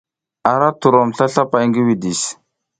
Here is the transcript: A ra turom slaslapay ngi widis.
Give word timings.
A 0.49 0.53
ra 0.59 0.69
turom 0.81 1.09
slaslapay 1.15 1.65
ngi 1.67 1.81
widis. 1.87 2.21